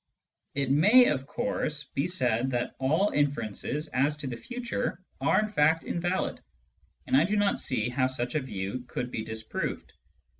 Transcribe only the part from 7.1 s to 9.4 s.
I do not see how such a view coxild be